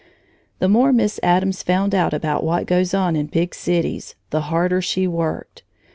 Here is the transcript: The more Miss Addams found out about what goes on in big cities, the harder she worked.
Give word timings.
The 0.57 0.67
more 0.67 0.91
Miss 0.91 1.19
Addams 1.21 1.61
found 1.61 1.93
out 1.93 2.11
about 2.11 2.43
what 2.43 2.65
goes 2.65 2.95
on 2.95 3.15
in 3.15 3.27
big 3.27 3.53
cities, 3.53 4.15
the 4.31 4.41
harder 4.41 4.81
she 4.81 5.05
worked. 5.05 5.61